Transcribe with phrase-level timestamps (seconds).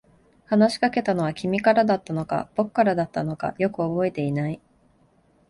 [0.45, 4.59] 話しかけたのは君からだったのか、僕からだったのか、よく覚えていない。